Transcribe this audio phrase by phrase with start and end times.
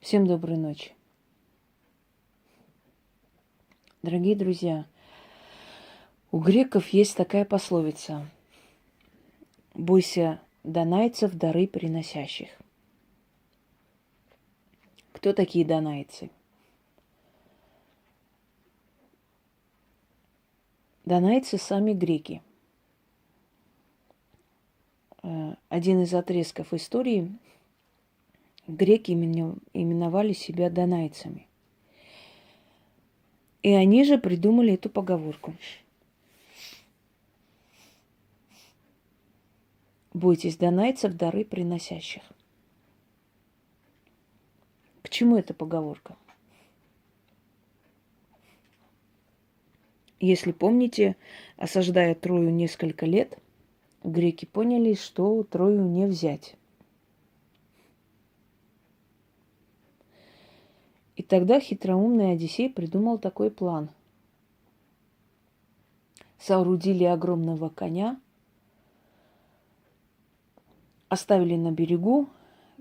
[0.00, 0.94] Всем доброй ночи.
[4.02, 4.86] Дорогие друзья,
[6.32, 8.26] у греков есть такая пословица.
[9.74, 12.48] Бойся донайцев, дары приносящих.
[15.12, 16.30] Кто такие донайцы?
[21.04, 22.42] Донайцы сами греки.
[25.22, 27.30] Э, один из отрезков истории
[28.76, 31.46] греки именовали себя донайцами.
[33.62, 35.54] И они же придумали эту поговорку.
[40.12, 42.22] Бойтесь донайцев, дары приносящих.
[45.02, 46.16] К чему эта поговорка?
[50.20, 51.16] Если помните,
[51.56, 53.38] осаждая Трою несколько лет,
[54.04, 56.56] греки поняли, что Трою не взять.
[61.16, 63.90] И тогда хитроумный Одиссей придумал такой план.
[66.38, 68.18] Соорудили огромного коня,
[71.08, 72.30] оставили на берегу,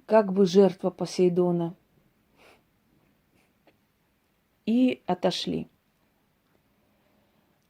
[0.05, 1.75] как бы жертва Посейдона,
[4.65, 5.67] и отошли.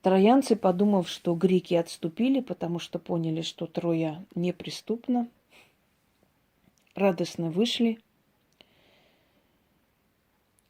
[0.01, 5.27] Троянцы, подумав, что греки отступили, потому что поняли, что Троя неприступна,
[6.93, 7.99] радостно вышли–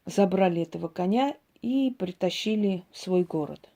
[0.09, 3.69] забрали этого коня и притащили в свой город.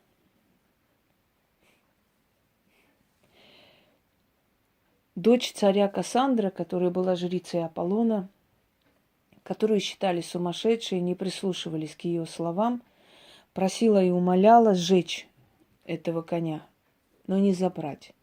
[5.15, 8.29] Дочь царя Кассандра, которая была жрицей Аполлона,
[9.43, 12.81] которую считали сумасшедшей, не прислушивались к ее словам,
[13.53, 15.27] просила и умоляла сжечь
[15.85, 16.65] этого коня,
[17.27, 18.13] но не забрать.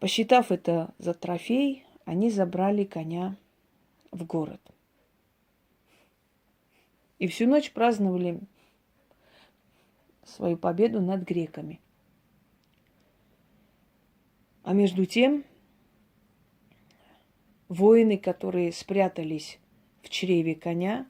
[0.00, 3.36] Посчитав это за трофей, они забрали коня
[4.14, 4.60] в город.
[7.18, 8.40] И всю ночь праздновали
[10.24, 11.80] свою победу над греками.
[14.62, 15.44] А между тем,
[17.68, 19.58] воины, которые спрятались
[20.02, 21.06] в чреве коня,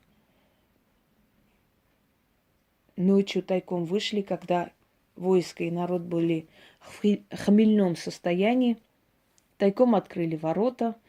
[2.97, 4.73] ночью тайком вышли, когда
[5.15, 6.49] войско и народ были
[6.81, 8.79] в хмельном состоянии,
[9.59, 10.97] тайком открыли ворота–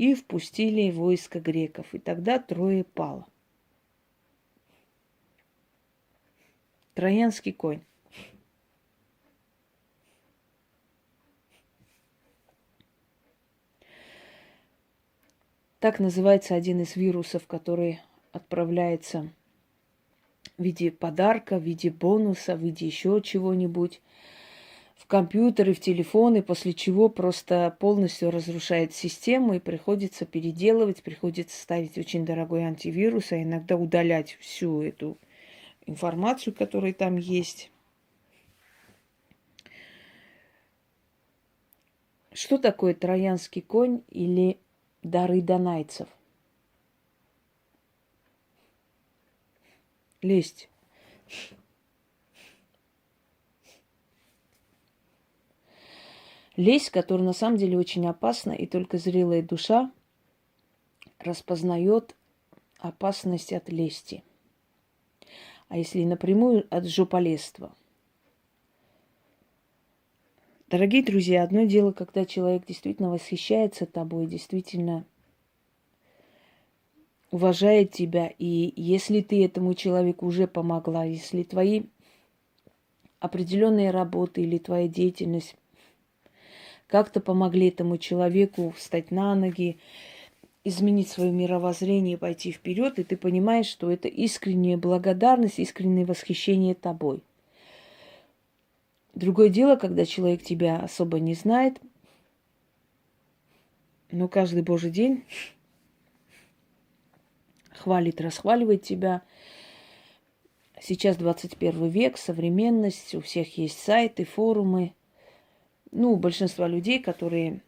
[0.00, 1.92] и впустили войско греков.
[1.92, 3.26] И тогда Трое пало.
[6.94, 7.82] Троянский конь.
[15.80, 18.00] Так называется один из вирусов, который
[18.32, 19.30] отправляется
[20.56, 24.00] в виде подарка, в виде бонуса, в виде еще чего-нибудь
[25.00, 31.96] в компьютеры, в телефоны, после чего просто полностью разрушает систему и приходится переделывать, приходится ставить
[31.96, 35.16] очень дорогой антивирус, а иногда удалять всю эту
[35.86, 37.70] информацию, которая там есть.
[42.32, 44.58] Что такое троянский конь или
[45.02, 46.08] дары донайцев?
[50.20, 50.68] Лесть.
[56.60, 59.90] Лесть, которая на самом деле очень опасна, и только зрелая душа
[61.18, 62.14] распознает
[62.78, 64.22] опасность от лести.
[65.68, 67.74] А если напрямую от жополезства.
[70.68, 75.06] Дорогие друзья, одно дело, когда человек действительно восхищается тобой, действительно
[77.30, 81.84] уважает тебя, и если ты этому человеку уже помогла, если твои
[83.18, 85.56] определенные работы или твоя деятельность
[86.90, 89.78] как-то помогли этому человеку встать на ноги,
[90.64, 97.22] изменить свое мировоззрение, пойти вперед, и ты понимаешь, что это искренняя благодарность, искреннее восхищение тобой.
[99.14, 101.80] Другое дело, когда человек тебя особо не знает,
[104.10, 105.24] но каждый божий день
[107.70, 109.22] хвалит, расхваливает тебя.
[110.82, 114.92] Сейчас 21 век, современность, у всех есть сайты, форумы–
[115.92, 117.60] ну, большинства людей, которые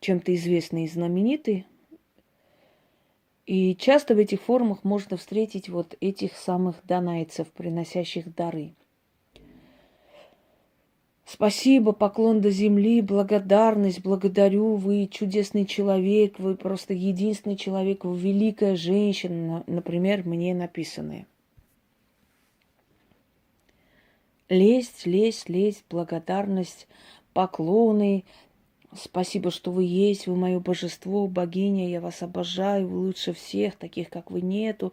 [0.00, 1.64] чем-то известны и знамениты.
[3.46, 8.74] И часто в этих форумах можно встретить вот этих самых донайцев, приносящих дары.
[11.26, 18.76] Спасибо, поклон до земли, благодарность, благодарю, вы чудесный человек, вы просто единственный человек, вы великая
[18.76, 21.26] женщина, например, мне написанное.
[24.48, 26.86] Лесть, лесть, лесть, благодарность,
[27.32, 28.24] поклоны,
[28.96, 34.08] Спасибо, что вы есть, вы мое божество, богиня, я вас обожаю, вы лучше всех, таких,
[34.08, 34.92] как вы, нету.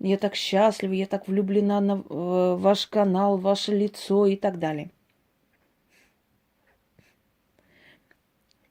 [0.00, 4.90] Я так счастлива, я так влюблена на э, ваш канал, ваше лицо и так далее.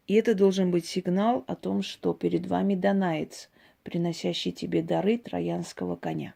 [0.08, 3.52] И это должен быть сигнал о том, что перед вами донаец,
[3.84, 6.34] приносящий тебе дары троянского коня.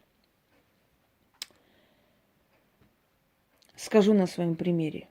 [3.78, 5.08] Скажу на своем примере.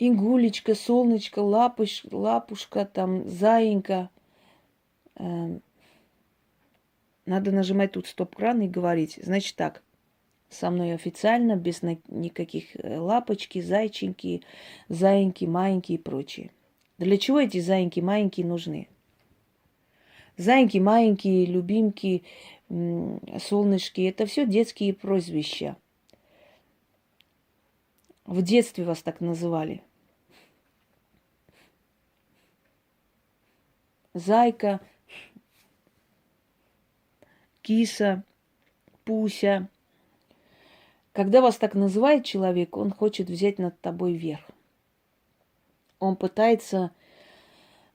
[0.00, 4.10] Ингулечка, солнышко, лапуш, лапушка, там, заинька.
[5.14, 5.58] Э,
[7.26, 9.20] надо нажимать тут стоп-кран и говорить.
[9.22, 9.84] Значит так,
[10.50, 14.42] со мной официально, без никаких э, лапочки, зайченьки,
[14.88, 16.50] заиньки, маленькие и прочее.
[16.98, 18.88] Для чего эти заиньки маленькие нужны?
[20.36, 22.24] Заиньки маленькие, любимки,
[22.68, 25.76] солнышки– это все детские прозвища.
[28.26, 29.82] В детстве вас так называли.
[34.14, 34.80] Зайка,
[37.62, 38.24] киса,
[39.04, 39.68] пуся.
[41.12, 44.42] Когда вас так называет человек, он хочет взять над тобой верх.
[46.00, 46.90] Он пытается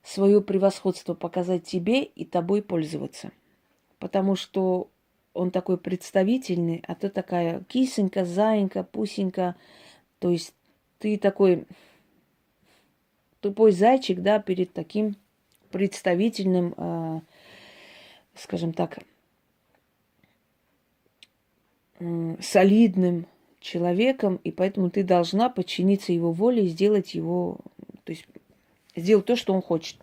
[0.02, 3.32] свое превосходство показать тебе и тобой пользоваться.
[3.98, 4.88] Потому что
[5.34, 9.56] он такой представительный, а ты такая кисенька, заинька, пусенька–
[10.22, 10.54] то есть
[11.00, 11.66] ты такой
[13.40, 15.16] тупой зайчик, да, перед таким
[15.72, 17.20] представительным, э,
[18.36, 19.00] скажем так,
[21.98, 23.26] э, солидным
[23.58, 27.58] человеком, и поэтому ты должна подчиниться его воле и сделать его,
[28.04, 28.24] то есть
[28.94, 29.96] сделать то, что он хочет.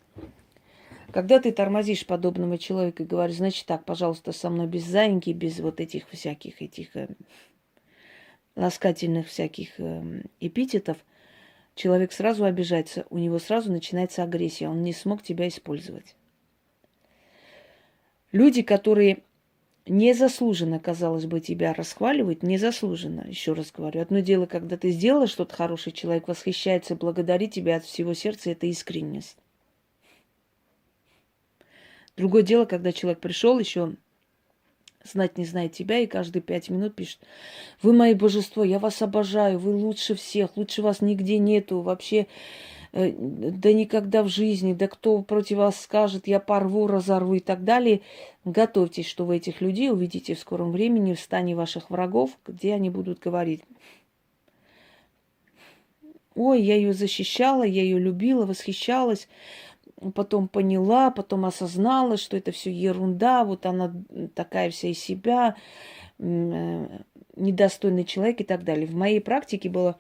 [1.14, 5.62] Когда ты тормозишь подобного человека и говоришь, значит так, пожалуйста, со мной без заиньки, без
[5.62, 7.08] вот этих всяких этих э,
[8.60, 10.98] ласкательных всяких эм, эпитетов,
[11.76, 16.16] человек сразу обижается, у него сразу начинается агрессия, он не смог тебя использовать.
[18.32, 19.24] Люди, которые
[19.88, 24.02] незаслуженно, казалось бы, тебя расхваливают, незаслуженно, еще раз говорю.
[24.02, 28.68] Одно дело, когда ты сделала что-то хорошее, человек восхищается, благодарит тебя от всего сердца, это
[28.68, 29.38] искренность.
[32.18, 33.96] Другое дело, когда человек пришел еще
[35.04, 37.20] знать не знает тебя, и каждые пять минут пишет,
[37.82, 42.28] вы мои божество, я вас обожаю, вы лучше всех, лучше вас нигде нету, вообще,
[42.92, 47.64] э, да никогда в жизни, да кто против вас скажет, я порву, разорву и так
[47.64, 48.02] далее.
[48.46, 52.90] Готовьтесь, что вы этих людей увидите в скором времени в стане ваших врагов, где они
[52.90, 53.64] будут говорить,
[56.36, 59.28] ой, я ее защищала, я ее любила, восхищалась,
[60.14, 63.94] потом поняла, потом осознала, что это все ерунда, вот она
[64.34, 65.56] такая вся из себя,
[66.20, 66.88] э,
[67.36, 68.88] недостойный человек и так далее.
[68.88, 69.98] В моей практике было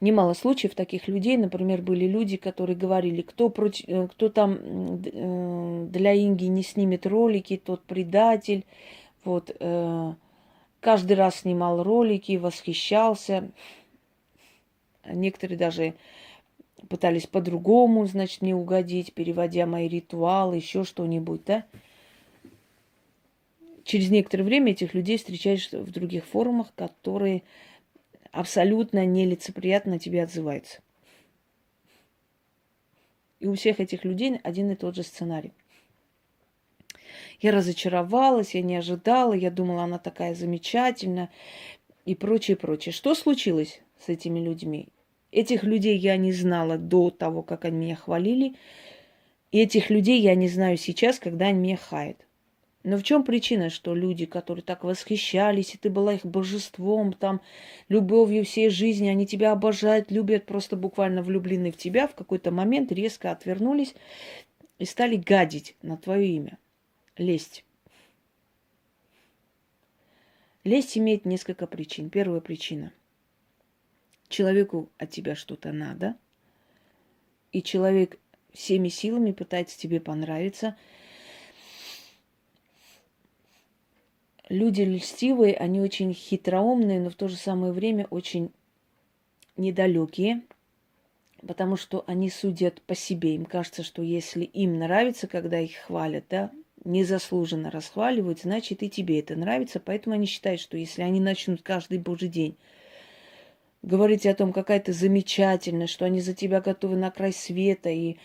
[0.00, 1.36] немало случаев таких людей.
[1.36, 4.58] Например, были люди, которые говорили, кто, против, э, кто там
[5.04, 8.64] э, для Инги не снимет ролики, тот предатель.
[9.22, 9.54] Вот,
[10.80, 13.50] каждый раз снимал ролики, восхищался.
[15.04, 15.94] Некоторые даже
[16.88, 21.64] пытались по-другому, значит, мне угодить, переводя мои ритуалы, еще что-нибудь, да.
[23.84, 27.42] Через некоторое время этих людей встречаешь в других форумах, которые
[28.30, 30.80] абсолютно нелицеприятно тебе отзываются.
[33.40, 35.52] И у всех этих людей один и тот же сценарий.
[37.40, 41.30] Я разочаровалась, я не ожидала, я думала, она такая замечательная
[42.04, 42.92] и прочее, прочее.
[42.92, 44.88] Что случилось с этими людьми?
[45.32, 48.56] Этих людей я не знала до того, как они меня хвалили.
[49.52, 52.26] И этих людей я не знаю сейчас, когда они меня хаят.
[52.82, 57.42] Но в чем причина, что люди, которые так восхищались, и ты была их божеством, там,
[57.88, 62.90] любовью всей жизни, они тебя обожают, любят, просто буквально влюблены в тебя, в какой-то момент
[62.90, 63.94] резко отвернулись
[64.78, 66.58] и стали гадить на твое имя,
[67.18, 67.64] лезть.
[70.64, 72.08] Лесть имеет несколько причин.
[72.08, 72.92] Первая причина–
[74.30, 76.16] человеку от тебя что-то надо,
[77.52, 78.18] и человек
[78.52, 80.76] всеми силами пытается тебе понравиться.
[84.48, 88.50] Люди льстивые, они очень хитроумные, но в то же самое время очень
[89.56, 90.42] недалекие,
[91.46, 93.34] потому что они судят по себе.
[93.36, 96.50] Им кажется, что если им нравится, когда их хвалят, да,
[96.84, 99.80] незаслуженно расхваливают, значит и тебе это нравится.
[99.80, 102.56] Поэтому они считают, что если они начнут каждый божий день
[103.82, 108.16] говорите о том, какая ты замечательная, что они за тебя готовы на край света, и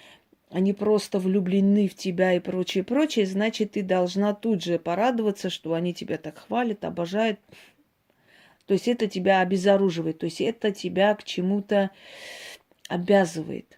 [0.52, 5.74] они просто влюблены в тебя и прочее, прочее, значит, ты должна тут же порадоваться, что
[5.74, 7.40] они тебя так хвалят, обожают.
[8.66, 11.92] То есть это тебя обезоруживает, то есть это тебя к чему-то
[12.90, 13.78] обязывает.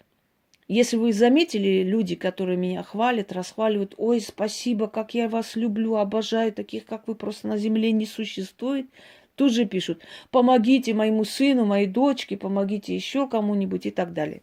[0.69, 6.51] Если вы заметили, люди, которые меня хвалят, расхваливают, ой, спасибо, как я вас люблю, обожаю,
[6.51, 8.87] таких, как вы, просто на земле не существует,
[9.37, 10.01] тут же пишут,
[10.31, 14.41] помогите моему сыну, моей дочке, помогите еще кому-нибудь и так далее.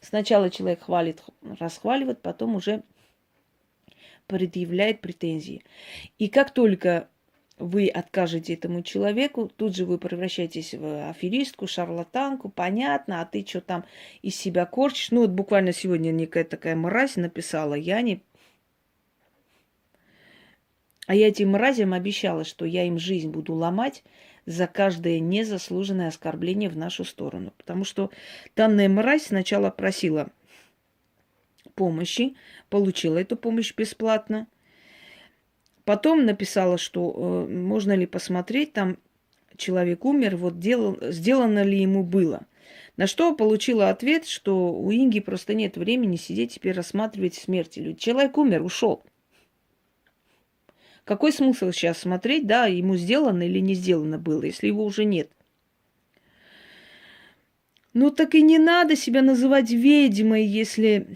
[0.00, 1.22] Сначала человек хвалит,
[1.58, 2.82] расхваливает, потом уже
[4.26, 5.64] предъявляет претензии.
[6.18, 7.08] И как только
[7.58, 13.60] вы откажете этому человеку, тут же вы превращаетесь в аферистку, шарлатанку, понятно, а ты что
[13.60, 13.84] там
[14.22, 15.10] из себя корчишь.
[15.10, 18.22] Ну вот буквально сегодня некая такая мразь написала, я не...
[21.08, 24.04] А я этим мразям обещала, что я им жизнь буду ломать
[24.46, 27.52] за каждое незаслуженное оскорбление в нашу сторону.
[27.56, 28.12] Потому что
[28.54, 30.28] данная мразь сначала просила
[31.74, 32.36] помощи,
[32.70, 34.46] получила эту помощь бесплатно–
[35.88, 38.98] Потом написала, что э, можно ли посмотреть, там
[39.56, 42.42] человек умер, вот делал, сделано ли ему было.
[42.98, 47.96] На что получила ответ, что у Инги просто нет времени сидеть теперь рассматривать смерти.
[47.98, 49.02] Человек умер, ушел.
[51.08, 55.30] Какой смысл сейчас смотреть, да, ему сделано или не сделано было, если его уже нет?
[57.94, 61.06] Ну так и не надо себя называть ведьмой, если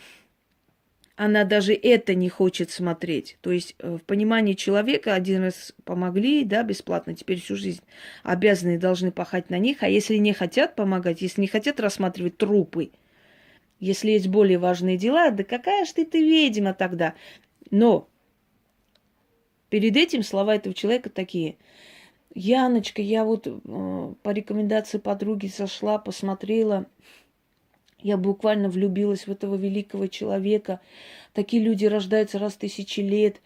[1.15, 3.37] она даже это не хочет смотреть.
[3.43, 7.83] То есть э, в понимании человека один раз помогли, да, бесплатно, теперь всю жизнь
[8.23, 9.83] обязаны должны пахать на них.
[9.83, 12.93] А если не хотят помогать, если не хотят рассматривать трупы,
[13.79, 17.13] если есть более важные дела, да какая ж ты, ты ведьма тогда.
[17.71, 18.09] Но
[19.73, 21.57] перед этим слова этого человека такие.
[22.35, 26.85] Яночка, я вот э, по рекомендации подруги зашла, посмотрела,
[27.99, 30.81] я буквально влюбилась в этого великого человека.
[31.33, 33.41] Такие люди рождаются раз в тысячи лет.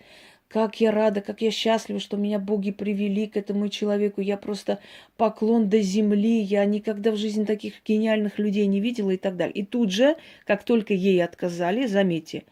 [0.49, 4.21] Как я рада, как я счастлива, что меня боги привели к этому человеку.
[4.21, 4.81] Я просто
[5.17, 6.41] поклон до земли.
[6.41, 9.55] Я никогда в жизни таких гениальных людей не видела и так далее.
[9.55, 12.43] И тут же, как только ей отказали, заметьте,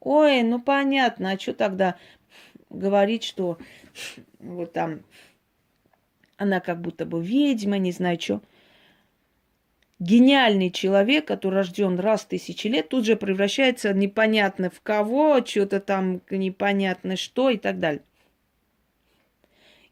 [0.00, 1.96] ой, ну понятно, а что тогда
[2.74, 3.58] говорить, что
[4.38, 5.02] вот там
[6.36, 8.42] она как будто бы ведьма, не знаю что
[9.98, 15.80] гениальный человек, который рожден раз в тысячи лет, тут же превращается непонятно в кого, что-то
[15.80, 18.02] там непонятно что и так далее.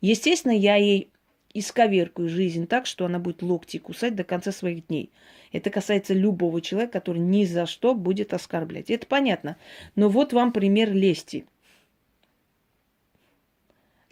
[0.00, 1.08] Естественно, я ей
[1.54, 5.10] исковеркаю жизнь так, что она будет локти кусать до конца своих дней.
[5.52, 8.90] Это касается любого человека, который ни за что будет оскорблять.
[8.90, 9.56] Это понятно.
[9.94, 11.44] Но вот вам пример лести.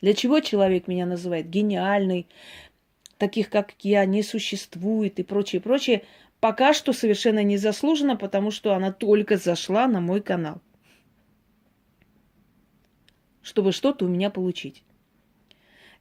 [0.00, 2.26] Для чего человек меня называет гениальный,
[3.18, 6.04] таких как я не существует и прочее, прочее,
[6.40, 10.60] пока что совершенно незаслуженно, потому что она только зашла на мой канал,
[13.42, 14.82] чтобы что-то у меня получить.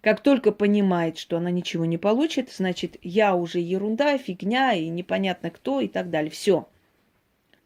[0.02, 5.50] Как только понимает, что она ничего не получит, значит, я уже ерунда, фигня и непонятно
[5.50, 6.32] кто и так далее.
[6.32, 6.70] Все.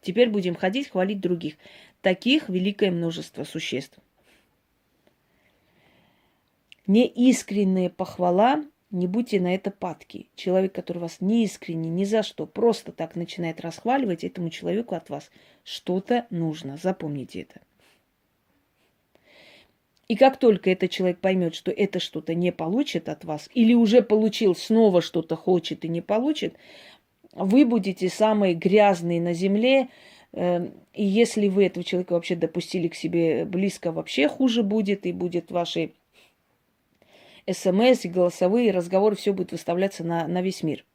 [0.02, 1.58] Теперь будем ходить, хвалить других.
[2.02, 4.00] Таких великое множество существ.
[6.88, 8.63] Неискренняя похвала
[8.94, 10.30] не будьте на это падки.
[10.36, 15.10] Человек, который вас не искренне, ни за что, просто так начинает расхваливать, этому человеку от
[15.10, 15.32] вас
[15.63, 16.78] что-то нужно.
[16.78, 17.62] Запомните это.
[20.08, 24.04] И как только этот человек поймет, что это что-то не получит от вас, или уже
[24.04, 26.56] получил, снова что-то хочет и не получит,
[27.32, 29.90] вы будете самые грязные на земле,
[30.34, 35.13] эм, и если вы этого человека вообще допустили к себе близко, вообще хуже будет, и
[35.13, 35.96] будет вашей
[37.51, 40.85] смс, и голосовые разговоры, все будет выставляться на, на весь мир.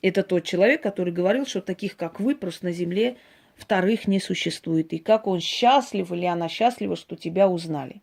[0.00, 3.16] Это тот человек, который говорил, что таких, как вы, просто на земле
[3.56, 4.92] вторых не существует.
[4.92, 8.00] И как он счастлив или она счастлива, что тебя узнали.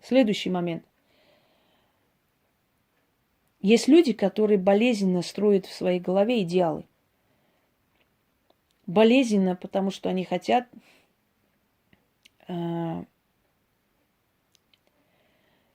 [0.00, 0.84] Следующий момент.
[3.60, 6.84] Есть люди, которые болезненно строят в своей голове идеалы.
[8.86, 10.66] Болезненно, потому что они хотят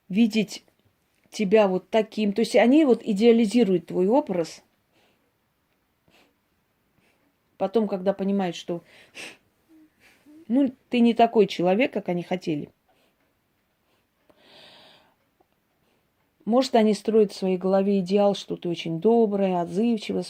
[0.08, 0.64] видеть
[1.30, 2.32] тебя вот таким.
[2.32, 4.62] То есть они вот идеализируют твой образ.
[7.56, 8.82] Потом, когда понимают, что
[10.48, 12.70] ну, ты не такой человек, как они хотели.
[16.44, 20.24] Может, они строят в своей голове идеал, что ты очень добрая, отзывчивая,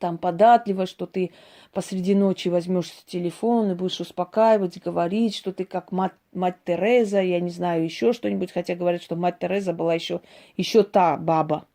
[0.00, 1.30] там податливо, что ты
[1.72, 7.38] посреди ночи возьмешь телефон и будешь успокаивать, говорить, что ты как мать, мать Тереза, я
[7.38, 10.20] не знаю, еще что-нибудь, хотя говорят, что мать Тереза была еще,
[10.56, 11.66] еще та баба.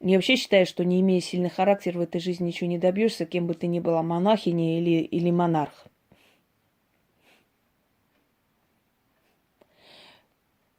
[0.00, 3.46] Я вообще считаю, что не имея сильный характер в этой жизни ничего не добьешься, кем
[3.46, 5.86] бы ты ни была, монахиня или, или монарх.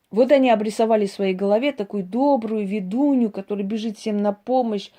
[0.09, 4.89] Вот они обрисовали в своей голове такую добрую ведунью, которая бежит всем на помощь,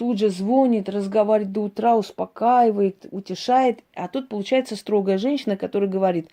[0.00, 3.84] тут же звонит, разговаривает до утра, успокаивает, утешает.
[3.94, 6.30] А тут получается строгая женщина, которая говорит,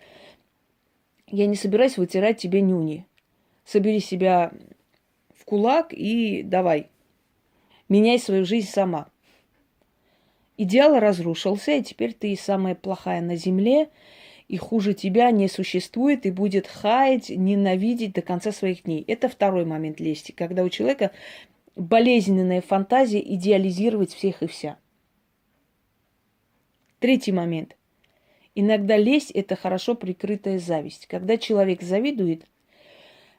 [1.26, 3.04] я не собираюсь вытирать тебе нюни.
[3.66, 4.52] Собери себя
[5.36, 6.88] в кулак и давай,
[7.90, 9.08] меняй свою жизнь сама.
[10.56, 13.90] Идеал разрушился, и теперь ты самая плохая на земле,
[14.48, 19.04] и хуже тебя не существует, и будет хаять, ненавидеть до конца своих дней.
[19.06, 21.10] Это второй момент лести, когда у человека
[21.78, 24.78] болезненная фантазия идеализировать всех и вся.
[26.98, 27.76] Третий момент.
[28.54, 31.06] Иногда лесть– это хорошо прикрытая зависть.
[31.06, 32.44] Когда человек завидует,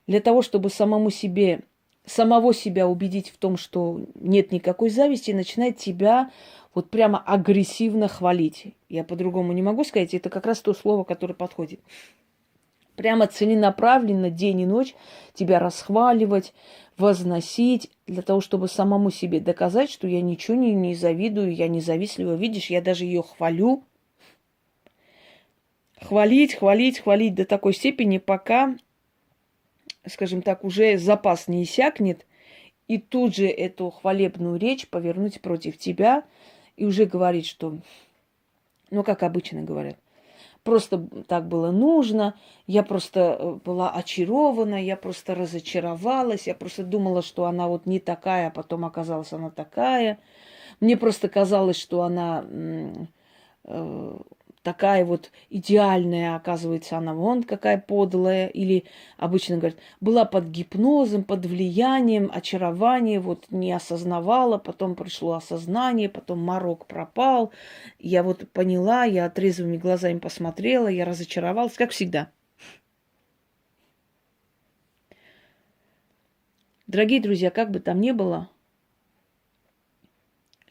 [0.08, 1.62] для того, чтобы самому себе,
[2.06, 6.32] самого себя убедить в том, что нет никакой зависти, начинает тебя
[6.74, 8.74] вот прямо агрессивно хвалить.
[8.88, 11.82] Я по-другому не могу сказать, это как раз то слово, которое подходит.
[13.00, 14.94] Прямо целенаправленно день и ночь
[15.34, 16.54] тебя расхваливать,
[16.98, 21.80] возносить, для того, чтобы самому себе доказать, что я ничего не, не завидую, я не
[21.80, 22.34] завистлива.
[22.34, 23.86] Видишь, я даже ее хвалю.
[26.02, 28.76] Хвалить, хвалить, хвалить до такой степени, пока,
[30.06, 32.26] скажем так, уже запас не иссякнет,
[32.90, 36.26] и тут же эту хвалебную речь повернуть против тебя–
[36.80, 37.78] и уже говорит, что,
[38.90, 39.98] ну, как обычно говорят,
[40.64, 42.36] просто так было нужно,
[42.68, 48.00] я просто э, была очарована, я просто разочаровалась, я просто думала, что она вот не
[48.00, 50.20] такая, а потом оказалась она такая.
[50.80, 52.46] Мне просто казалось, что она
[53.64, 54.18] э,
[54.64, 58.86] такая вот идеальная, оказывается, она вон какая подлая, или
[59.18, 66.40] обычно говорят, была под гипнозом, под влиянием, очарования, вот не осознавала, потом пришло осознание, потом
[66.40, 67.52] морок пропал,
[68.00, 72.30] я вот поняла, я трезвыми глазами посмотрела, я разочаровалась, как всегда.
[76.88, 78.50] Дорогие друзья, как бы там ни было,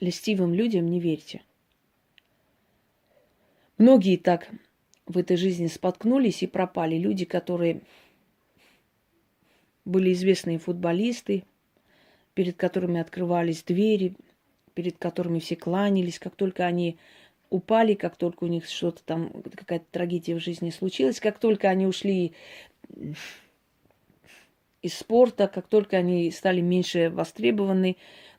[0.01, 1.43] льстивым людям не верьте.
[3.79, 4.49] Многие так
[5.07, 6.97] в этой жизни споткнулись и пропали.
[6.97, 7.81] Люди, которые
[9.85, 11.45] были известные футболисты,
[12.35, 14.15] перед которыми открывались двери,
[14.75, 16.99] перед которыми все кланялись, как только они
[17.51, 21.87] упали, как только у них что-то там, какая-то трагедия в жизни случилась, как только они
[21.87, 22.35] ушли
[24.83, 27.97] из спорта, как только они стали меньше востребованы,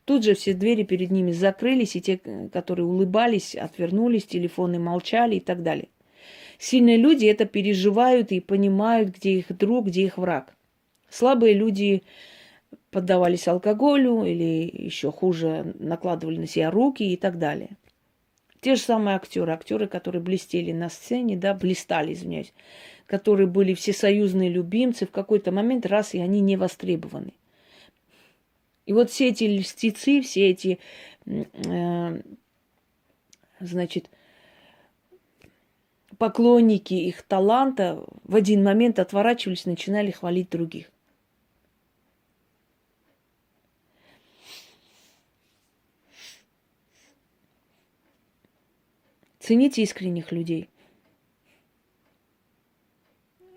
[0.09, 2.19] Тут же все двери перед ними закрылись, и те,
[2.51, 5.87] которые улыбались, отвернулись, телефоны молчали и так далее.
[6.57, 10.55] Сильные люди это переживают и понимают, где их друг, где их враг.
[11.11, 12.01] Слабые люди
[12.89, 17.69] поддавались алкоголю или еще хуже накладывали на себя руки и так далее.
[18.61, 22.51] Те же самые актеры, актеры, которые блестели на сцене, да, блистали, извиняюсь,
[23.05, 27.33] которые были всесоюзные любимцы, в какой-то момент раз и они не востребованы.
[28.89, 30.79] И вот все эти льстецы, все эти,
[31.27, 32.21] э,
[33.59, 34.09] значит,
[36.17, 40.89] поклонники их таланта в один момент отворачивались, начинали хвалить других.
[49.37, 50.67] Цените искренних людей.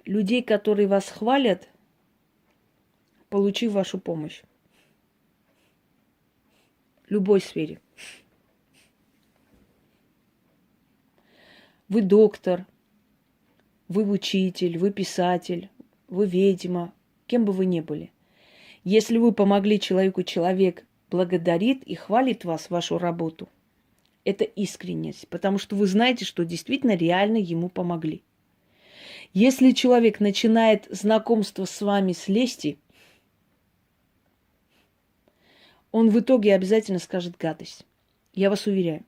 [0.04, 1.70] Людей, которые вас хвалят,
[3.30, 4.42] получив вашу помощь
[7.12, 7.78] любой сфере.
[11.88, 12.66] Вы доктор,
[13.88, 15.68] вы учитель, вы писатель,
[16.08, 16.94] вы ведьма,
[17.26, 18.10] кем бы вы ни были.
[18.82, 23.48] Если вы помогли человеку, человек благодарит и хвалит вас, вашу работу,
[24.24, 28.22] это искренность, потому что вы знаете, что действительно реально ему помогли.
[29.34, 32.78] Если человек начинает знакомство с вами с лести,
[35.92, 37.86] он в итоге обязательно скажет гадость.
[38.34, 39.04] Я вас уверяю.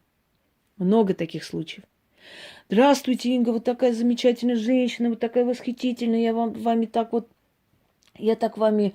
[0.77, 1.85] Много таких случаев.
[2.69, 7.29] Здравствуйте, Инга, вот такая замечательная женщина, вот такая восхитительная, я вам, вами так вот,
[8.17, 8.95] я так вами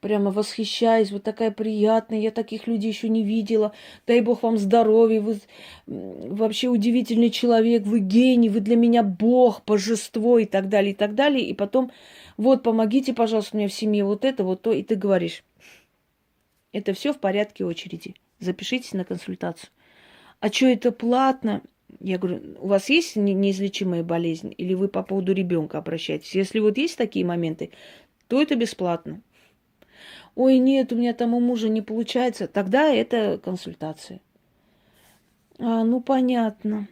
[0.00, 3.72] прямо восхищаюсь, вот такая приятная, я таких людей еще не видела.
[4.06, 5.40] Дай Бог вам здоровья, вы
[5.86, 11.14] вообще удивительный человек, вы гений, вы для меня Бог, божество и так далее, и так
[11.14, 11.44] далее.
[11.44, 11.90] И потом,
[12.36, 15.42] вот, помогите, пожалуйста, мне в семье вот это, вот то, и ты говоришь,
[16.72, 18.14] это все в порядке очереди.
[18.40, 19.70] Запишитесь на консультацию.
[20.40, 21.62] А что это платно?
[22.00, 24.54] Я говорю, у вас есть неизлечимая болезнь?
[24.56, 26.34] Или вы по поводу ребенка обращаетесь?
[26.34, 27.70] Если вот есть такие моменты,
[28.28, 29.22] то это бесплатно.
[30.34, 32.46] Ой, нет, у меня там у мужа не получается.
[32.46, 34.20] Тогда это консультация.
[35.58, 36.86] А, ну понятно.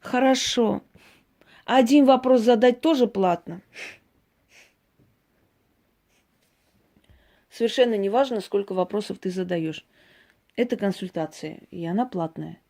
[0.00, 0.82] Хорошо.
[1.64, 3.62] Один вопрос задать тоже платно.
[7.58, 9.84] Совершенно не важно, сколько вопросов ты задаешь.
[10.54, 12.60] Это консультация, и она платная.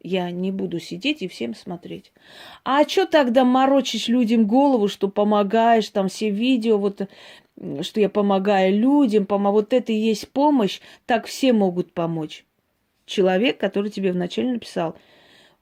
[0.00, 2.10] Я не буду сидеть и всем смотреть.
[2.64, 7.08] А что тогда морочишь людям голову, что помогаешь, там все видео, вот
[7.82, 9.52] что я помогаю людям, помо...
[9.52, 12.44] вот это и есть помощь, так все могут помочь.
[13.06, 14.96] Человек, который тебе вначале написал,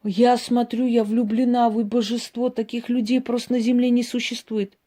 [0.05, 4.79] я смотрю, я влюблена, вы божество, таких людей просто на земле не существует.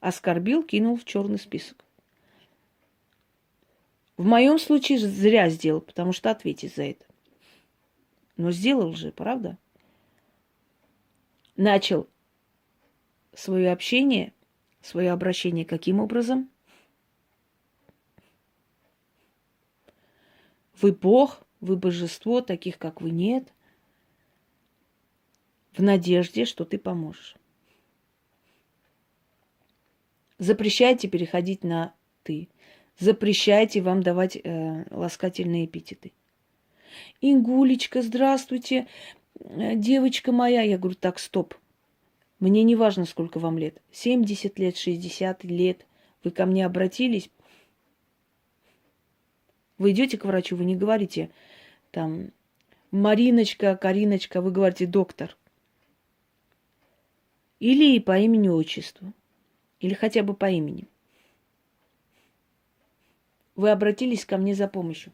[0.00, 1.85] Оскорбил, кинул в черный список.
[4.16, 7.04] В моем случае зря сделал, потому что ответить за это.
[8.36, 9.58] Но сделал же, правда?
[11.56, 12.08] Начал
[13.34, 14.32] свое общение,
[14.80, 16.50] свое обращение каким образом?
[20.80, 23.52] Вы Бог, вы божество, таких как вы нет,
[25.72, 27.36] в надежде, что ты поможешь.
[30.38, 32.48] Запрещайте переходить на ты.
[32.98, 36.12] Запрещайте вам давать э, ласкательные эпитеты.
[37.20, 38.86] Ингулечка, здравствуйте,
[39.40, 40.62] э, девочка моя.
[40.62, 41.54] Я говорю, так, стоп.
[42.40, 43.80] Мне не важно, сколько вам лет.
[43.92, 45.86] 70 лет, 60 лет.
[46.24, 47.30] Вы ко мне обратились.
[49.78, 51.30] Вы идете к врачу, вы не говорите
[51.96, 52.30] там
[52.90, 55.34] Мариночка, Кариночка, вы говорите доктор.
[57.58, 59.14] Или по имени-отчеству.
[59.80, 60.86] Или хотя бы по имени.
[63.56, 65.12] Вы обратились ко мне за помощью.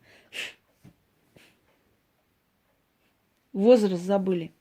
[3.53, 4.53] Возраст забыли.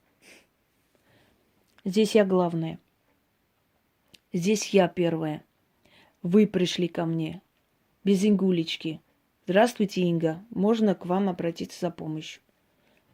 [1.83, 2.79] Здесь я главная.
[4.33, 5.43] Здесь я первая.
[6.21, 7.41] Вы пришли ко мне.
[8.03, 9.01] Без Ингулечки.
[9.45, 10.43] Здравствуйте, Инга.
[10.51, 12.41] Можно к вам обратиться за помощью?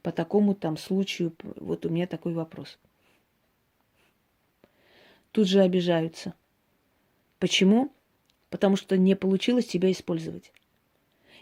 [0.04, 2.78] По такому там случаю, вот у меня такой вопрос.
[5.32, 6.34] Тут же обижаются.
[7.40, 7.94] Почему?
[8.50, 10.52] Потому что не получилось тебя использовать.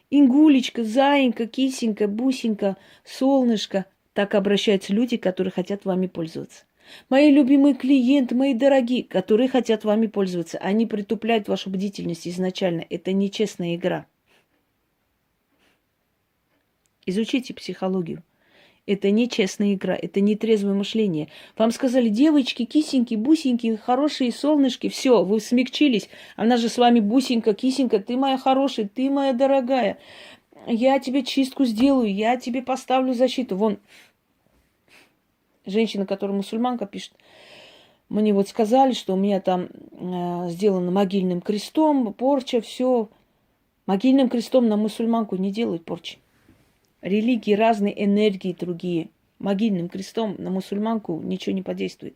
[0.10, 3.86] Ингулечка, заинька, кисенька, бусенька, солнышко.
[4.14, 6.64] Так обращаются люди, которые хотят вами пользоваться.
[7.10, 12.86] Мои любимые клиенты, мои дорогие, которые хотят вами пользоваться, они притупляют вашу бдительность изначально.
[12.90, 14.06] Это нечестная игра.
[17.06, 18.24] Изучите психологию.
[18.88, 21.30] Это нечестная игра, это нетрезвое мышление.
[21.58, 26.08] Вам сказали, девочки, кисеньки, бусеньки, хорошие солнышки, все, вы смягчились.
[26.36, 29.98] Она же с вами бусенька, кисенька, ты моя хорошая, ты моя дорогая.
[30.68, 33.56] Я тебе чистку сделаю, я тебе поставлю защиту.
[33.56, 33.80] Вон,
[35.66, 37.14] женщина, которая мусульманка, пишет,
[38.08, 43.10] мне вот сказали, что у меня там э, сделано могильным крестом, порча, все.
[43.88, 46.20] Могильным крестом на мусульманку не делают порчи.
[47.06, 49.10] Религии разные, энергии другие.
[49.38, 52.16] Могильным крестом на мусульманку ничего не подействует.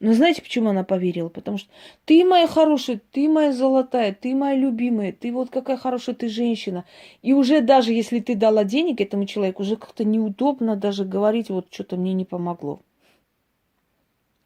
[0.00, 1.28] Но знаете, почему она поверила?
[1.28, 1.70] Потому что
[2.06, 6.84] ты моя хорошая, ты моя золотая, ты моя любимая, ты вот какая хорошая ты женщина.
[7.22, 11.68] И уже даже если ты дала денег этому человеку, уже как-то неудобно даже говорить, вот
[11.70, 12.80] что-то мне не помогло.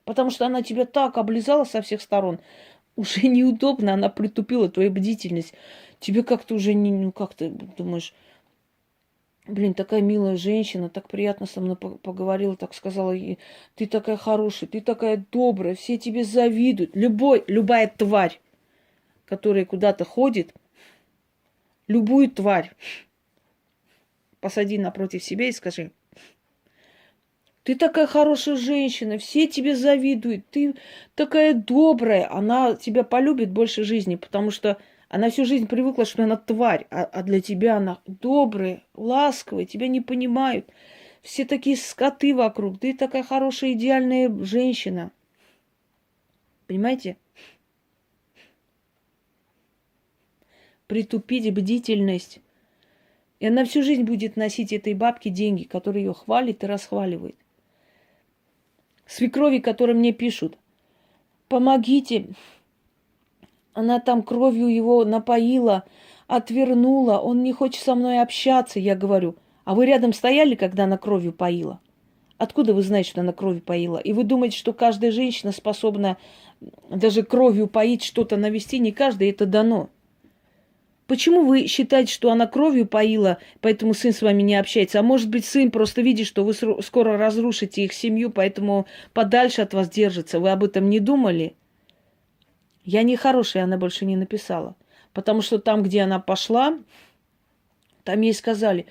[0.05, 2.39] Потому что она тебя так облизала со всех сторон.
[2.97, 5.55] Уже неудобно, она притупила твою бдительность.
[6.01, 8.13] Тебе как-то уже не, ну как ты думаешь,
[9.47, 13.17] Блин, такая милая женщина, так приятно со мной поговорила, так сказала,
[13.75, 16.95] ты такая хорошая, ты такая добрая, все тебе завидуют.
[16.95, 18.39] Любой, любая тварь,
[19.25, 20.53] которая куда-то ходит,
[21.89, 22.71] любую тварь
[24.41, 25.91] посади напротив себя и скажи,
[27.63, 30.75] ты такая хорошая женщина, все тебе завидуют, ты
[31.15, 34.79] такая добрая, она тебя полюбит больше жизни, потому что
[35.11, 39.89] она всю жизнь привыкла, что она тварь, а, а для тебя она добрая, ласковая, тебя
[39.89, 40.71] не понимают.
[41.21, 42.79] Все такие скоты вокруг.
[42.79, 45.11] Ты такая хорошая, идеальная женщина.
[46.69, 47.17] Понимаете?
[50.87, 52.39] Притупить бдительность.
[53.41, 57.35] И она всю жизнь будет носить этой бабке деньги, которые ее хвалит и расхваливает.
[59.07, 60.57] Свекрови, которые мне пишут,
[61.49, 62.29] помогите,
[63.75, 65.85] она там кровью его напоила,
[66.27, 69.37] отвернула, он не хочет со мной общаться, я говорю.
[69.65, 71.81] А вы рядом стояли, когда она кровью поила?
[72.39, 73.99] Откуда вы знаете, что она кровью поила?
[73.99, 76.17] И вы думаете, что каждая женщина способна
[76.89, 78.79] даже кровью поить что-то навести?
[78.79, 79.91] Не каждой это дано.
[81.07, 85.01] Почему вы считаете, что она кровью поила, поэтому сын с вами не общается?
[85.01, 89.75] А может быть, сын просто видит, что вы скоро разрушите их семью, поэтому подальше от
[89.75, 90.39] вас держится.
[90.39, 91.57] Вы об этом не думали?
[92.85, 94.75] Я не хорошая, она больше не написала.
[95.13, 96.79] Потому что там, где она пошла,
[98.05, 98.87] Там ей сказали,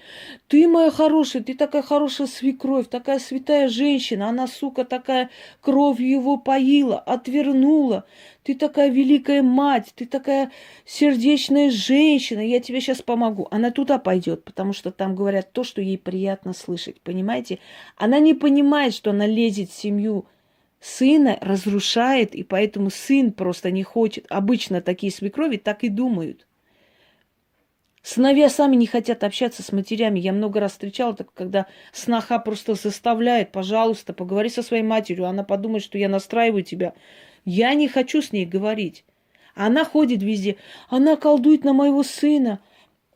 [0.47, 5.29] ты моя хорошая, ты такая хорошая свекровь, такая святая женщина, она, сука, такая
[5.61, 8.05] кровью его поила, отвернула.
[8.43, 10.51] Ты такая великая мать, ты такая
[10.85, 13.47] сердечная женщина, я тебе сейчас помогу.
[13.51, 17.59] Она туда пойдет, потому что там говорят то, что ей приятно слышать, понимаете?
[17.97, 20.25] Она не понимает, что она лезет в семью
[20.79, 24.25] сына, разрушает, и поэтому сын просто не хочет.
[24.29, 26.45] Обычно такие свекрови так и думают.
[28.01, 30.19] Сыновья сами не хотят общаться с матерями.
[30.19, 35.25] Я много раз встречала, так, когда сноха просто заставляет, пожалуйста, поговори со своей матерью.
[35.25, 36.93] Она подумает, что я настраиваю тебя.
[37.43, 39.03] Я не хочу с ней говорить.
[39.53, 40.55] Она ходит везде.
[40.87, 42.59] Она колдует на моего сына.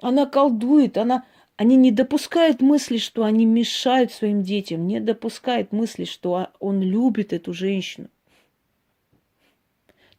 [0.02, 0.97] Она колдует.
[0.97, 1.23] Она...
[1.56, 4.88] Они не допускают мысли, что они мешают своим детям.
[4.88, 8.10] Не допускают мысли, что он любит эту женщину.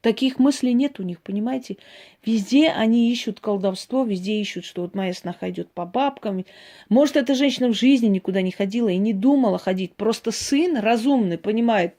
[0.01, 1.79] Таких мыслей нет у них, понимаете?
[2.27, 6.45] Везде они ищут колдовство, везде ищут, что вот моя сноха идет по бабкам.
[6.91, 9.95] Может, эта женщина в жизни никуда не ходила и не думала ходить.
[9.95, 11.97] Просто сын разумный понимает,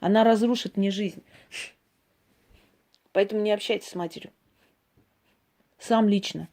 [0.00, 1.22] она разрушит мне жизнь.
[3.12, 4.30] Поэтому не общайтесь с матерью.
[5.78, 6.48] Сам лично.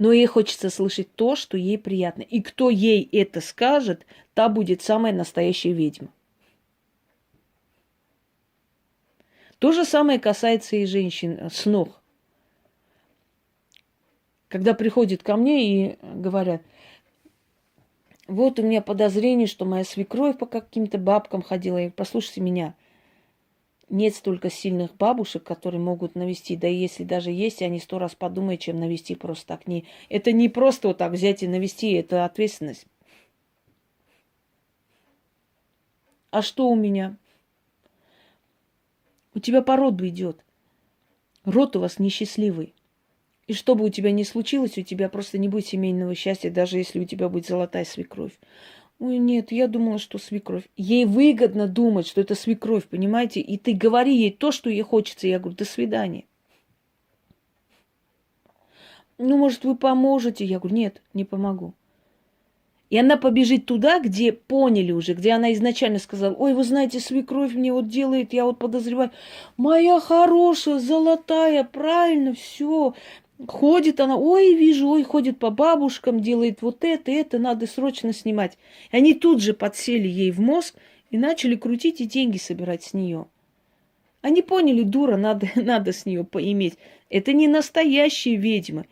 [0.00, 2.22] Но ей хочется слышать то, что ей приятно.
[2.22, 6.08] И кто ей это скажет, та будет самая настоящая ведьма.
[9.58, 12.00] То же самое касается и женщин э, с ног.
[14.48, 16.62] Когда приходят ко мне и говорят,
[18.26, 21.92] вот у меня подозрение, что моя свекровь по каким-то бабкам ходила.
[21.94, 22.74] Послушайте меня,
[23.90, 26.56] нет столько сильных бабушек, которые могут навести.
[26.56, 29.66] Да и если даже есть, они сто раз подумают, чем навести просто так.
[29.66, 32.86] Не, это не просто вот так взять и навести, это ответственность.
[36.30, 37.16] А что у меня?
[39.34, 40.44] У тебя по роду идет.
[41.44, 42.74] Род у вас несчастливый.
[43.46, 46.78] И что бы у тебя ни случилось, у тебя просто не будет семейного счастья, даже
[46.78, 48.38] если у тебя будет золотая свекровь.
[49.00, 50.68] Ой, нет, я думала, что свекровь.
[50.76, 53.40] Ей выгодно думать, что это свекровь, понимаете?
[53.40, 55.26] И ты говори ей то, что ей хочется.
[55.26, 56.26] Я говорю, до свидания.
[59.16, 60.44] Ну, может, вы поможете?
[60.44, 61.72] Я говорю, нет, не помогу.
[62.90, 67.54] И она побежит туда, где поняли уже, где она изначально сказала, ой, вы знаете, свекровь
[67.54, 69.12] мне вот делает, я вот подозреваю,
[69.56, 72.94] моя хорошая, золотая, правильно, все.
[73.48, 78.58] Ходит она, ой, вижу, ой, ходит по бабушкам, делает вот это, это, надо срочно снимать.
[78.92, 80.74] И они тут же подсели ей в мозг
[81.10, 83.26] и начали крутить и деньги собирать с нее.
[84.20, 86.76] Они поняли, дура, надо, надо с нее поиметь.
[87.08, 88.86] Это не настоящие ведьмы.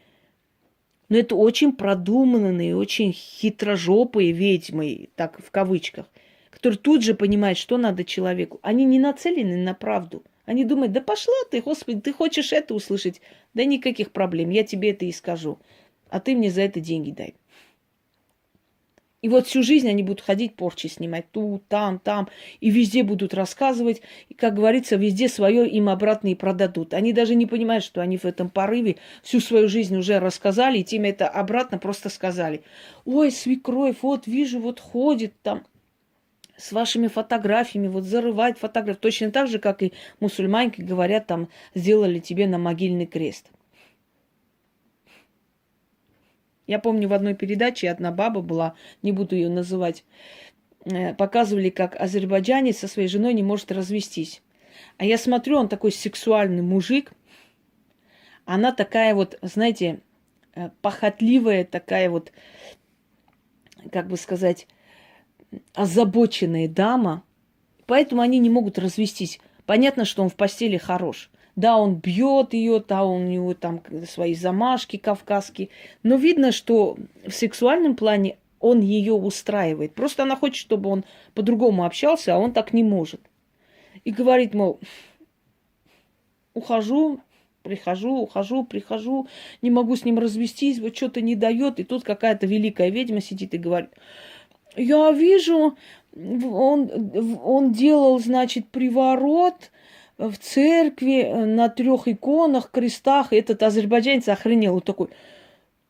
[1.09, 6.07] Но это очень продуманные, очень хитрожопые ведьмы, так в кавычках,
[6.51, 8.61] которые тут же понимают, что надо человеку.
[8.63, 10.23] Они не нацелены на правду.
[10.49, 13.21] Они думают, да пошла ты, Господи, ты хочешь это услышать?
[13.53, 15.59] Да никаких проблем, я тебе это и скажу.
[16.09, 17.35] А ты мне за это деньги дай.
[19.21, 22.31] И вот всю жизнь они будут ходить порчи снимать тут, там, там,
[22.61, 24.01] и везде будут рассказывать.
[24.31, 26.95] И, как говорится, везде свое им обратно и продадут.
[26.95, 30.85] Они даже не понимают, что они в этом порыве всю свою жизнь уже рассказали, и
[30.85, 32.63] тем это обратно просто сказали.
[33.05, 35.65] Ой, свекровь, вот вижу, вот ходит там
[36.59, 38.99] с вашими фотографиями, вот зарывает фотографии.
[39.01, 43.51] Точно так же, как и мусульманки говорят, там, сделали тебе на могильный крест.
[46.67, 50.05] Я помню, в одной передаче одна баба была, не буду ее называть,
[50.85, 54.43] э, показывали, как азербайджанец со своей женой не может развестись.
[54.99, 57.13] А я смотрю, он такой сексуальный мужик.
[58.45, 60.01] Она такая вот, знаете,
[60.55, 62.33] э, похотливая, такая вот,
[63.91, 64.67] как бы сказать,
[65.75, 67.23] озабоченная дама.
[67.87, 69.41] Поэтому они не могут развестись.
[69.67, 71.31] Понятно, что он в постели хорош.
[71.57, 75.71] Да, он бьет ее, да, у него там свои замашки кавказские.
[76.03, 79.95] Но видно, что в сексуальном плане он ее устраивает.
[79.95, 83.21] Просто она хочет, чтобы он по-другому общался, а он так не может.
[84.05, 84.81] И говорит, мол,
[86.55, 87.21] ухожу,
[87.63, 89.29] прихожу, ухожу, прихожу,
[89.63, 91.81] не могу с ним развестись, вот что-то не дает.
[91.81, 93.91] И тут какая-то великая ведьма сидит и говорит,
[94.79, 95.77] я вижу,
[96.15, 97.13] он,
[97.43, 99.71] он делал, значит, приворот,
[100.19, 103.33] в церкви э, на трех иконах, крестах.
[103.33, 104.75] Этот азербайджанец охренел.
[104.75, 105.09] Вот такой,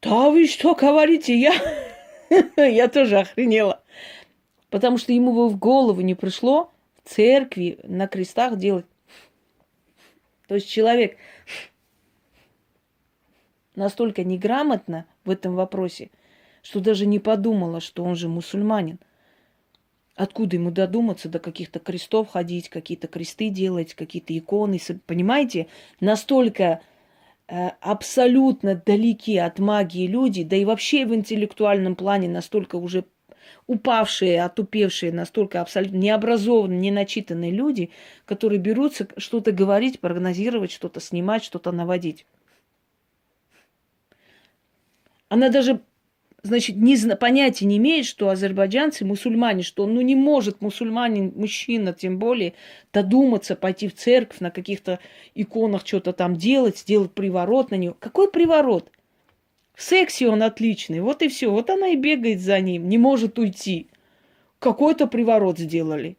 [0.02, 1.34] да вы что говорите?
[1.34, 1.54] Я,
[2.56, 3.82] я тоже охренела.
[4.70, 6.70] Потому что ему бы в голову не пришло
[7.02, 8.84] в церкви на крестах делать.
[10.46, 11.16] То есть человек
[13.74, 16.10] настолько неграмотно в этом вопросе,
[16.62, 18.98] что даже не подумала, что он же мусульманин.
[20.14, 25.68] Откуда ему додуматься до каких-то крестов ходить, какие-то кресты делать, какие-то иконы, понимаете?
[26.00, 26.80] Настолько
[27.46, 33.04] э, абсолютно далеки от магии люди, да и вообще в интеллектуальном плане настолько уже
[33.66, 37.90] упавшие, отупевшие, настолько абсолютно необразованные, неначитанные люди,
[38.24, 42.26] которые берутся что-то говорить, прогнозировать, что-то снимать, что-то наводить.
[45.28, 45.80] Она даже
[46.42, 51.92] значит, не, понятия не имеет, что азербайджанцы мусульмане, что он ну, не может мусульманин, мужчина,
[51.92, 52.54] тем более,
[52.92, 54.98] додуматься пойти в церковь, на каких-то
[55.34, 57.96] иконах что-то там делать, сделать приворот на него.
[57.98, 58.90] Какой приворот?
[59.74, 61.50] В сексе он отличный, вот и все.
[61.50, 63.88] Вот она и бегает за ним, не может уйти.
[64.58, 66.17] Какой-то приворот сделали.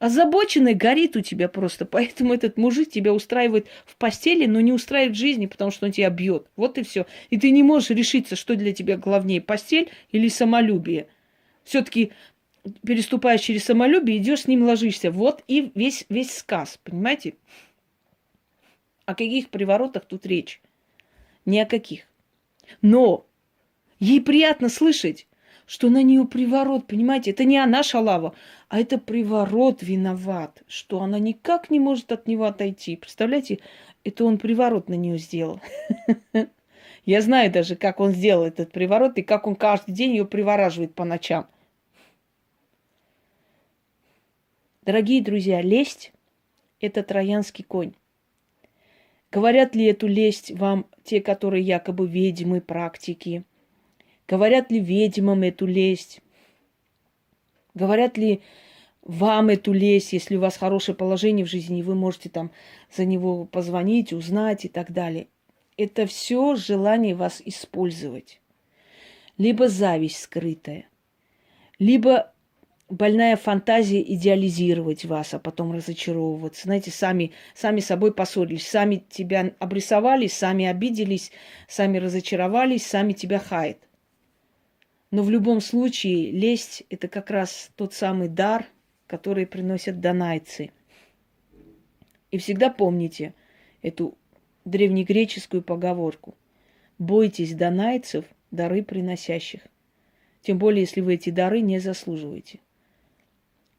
[0.00, 1.84] Озабоченный горит у тебя просто.
[1.84, 5.92] Поэтому этот мужик тебя устраивает в постели, но не устраивает в жизни, потому что он
[5.92, 6.46] тебя бьет.
[6.56, 7.06] Вот и все.
[7.28, 11.08] И ты не можешь решиться, что для тебя главнее, постель или самолюбие.
[11.64, 12.12] Все-таки
[12.84, 15.10] переступаешь через самолюбие, идешь с ним ложишься.
[15.10, 17.34] Вот и весь, весь сказ, понимаете?
[19.04, 20.62] О каких приворотах тут речь?
[21.44, 22.06] Ни о каких.
[22.80, 23.26] Но
[23.98, 25.26] ей приятно слышать,
[25.70, 27.30] что на нее приворот, понимаете?
[27.30, 28.34] Это не она шалава,
[28.68, 32.96] а это приворот виноват, что она никак не может от него отойти.
[32.96, 33.60] Представляете,
[34.02, 35.60] это он приворот на нее сделал.
[37.04, 40.92] Я знаю даже, как он сделал этот приворот и как он каждый день ее привораживает
[40.92, 41.46] по ночам.
[44.82, 46.12] Дорогие друзья, лесть–
[46.80, 47.92] это троянский конь.
[49.30, 53.44] Говорят ли эту лесть вам те, которые якобы ведьмы, практики–
[54.30, 56.20] Говорят ли ведьмам эту лесть?
[57.74, 58.42] Говорят ли
[59.02, 62.52] вам эту лесть, если у вас хорошее положение в жизни, и вы можете там
[62.94, 65.26] за него позвонить, узнать и так далее.
[65.76, 68.40] Это все желание вас использовать.
[69.36, 70.86] Либо зависть скрытая,
[71.80, 72.32] либо
[72.88, 76.62] больная фантазия идеализировать вас, а потом разочаровываться.
[76.64, 81.32] Знаете, сами, сами собой поссорились, сами тебя обрисовали, сами обиделись,
[81.66, 83.89] сами разочаровались, сами тебя хаят.
[85.10, 88.66] Но в любом случае лесть– это как раз тот самый дар,
[89.06, 90.70] который приносят донайцы.
[92.30, 93.34] И всегда помните
[93.82, 94.16] эту
[94.64, 96.36] древнегреческую поговорку.
[96.98, 99.62] Бойтесь донайцев, дары приносящих.
[100.42, 102.60] Тем более, если вы эти дары не заслуживаете.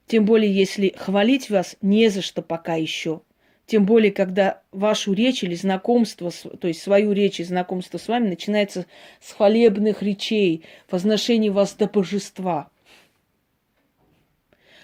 [0.08, 3.22] Тем более, если хвалить вас не за что пока еще–
[3.72, 8.28] тем более, когда вашу речь или знакомство, то есть свою речь и знакомство с вами
[8.28, 8.86] начинается
[9.22, 12.70] с хвалебных речей, возношения вас до божества.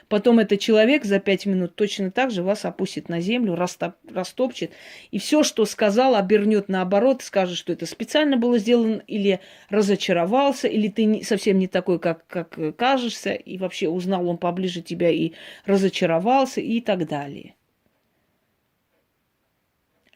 [0.07, 4.71] Потом этот человек за пять минут точно так же вас опустит на землю, растоп, растопчет.
[5.11, 10.87] И все, что сказал, обернет наоборот, скажет, что это специально было сделано, или разочаровался, или
[10.87, 15.33] ты совсем не такой, как, как кажешься, и вообще узнал он поближе тебя и
[15.65, 17.56] разочаровался, и так далее.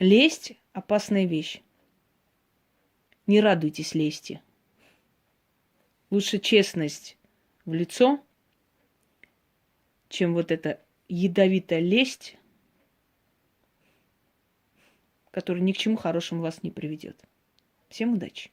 [0.01, 1.61] Лесть– опасная вещь.
[3.27, 4.41] Не радуйтесь лести.
[6.09, 7.19] Лучше честность
[7.65, 8.19] в лицо,
[10.09, 12.35] чем вот эта ядовитая лесть,
[15.29, 17.23] которая ни к чему хорошему вас не приведет.
[17.87, 18.49] Всем удачи!